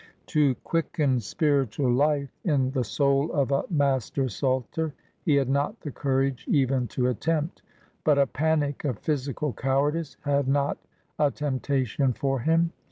[0.33, 5.91] To quicken spiritual life in the soul of a Master Salter he had not the
[5.91, 7.61] courage even to attempt;
[8.03, 10.79] but a panic of physical cowardice had not
[11.19, 12.73] a temptation for him.